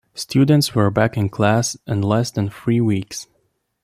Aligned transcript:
Students 0.15 0.73
were 0.73 0.89
back 0.89 1.15
in 1.15 1.29
class 1.29 1.77
in 1.85 2.01
less 2.01 2.31
than 2.31 2.49
three 2.49 2.81
weeks. 2.81 3.27